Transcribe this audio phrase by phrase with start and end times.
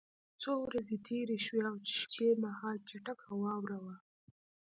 [0.41, 3.95] څو ورځې تېرې شوې او شپه مهال چټکه واوره وه